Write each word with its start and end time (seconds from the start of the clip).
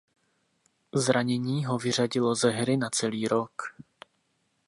Zranění 0.93 1.65
ho 1.65 1.77
vyřadilo 1.77 2.35
ze 2.35 2.49
hry 2.49 2.77
na 2.77 2.89
celý 2.89 3.27
rok. 3.27 3.61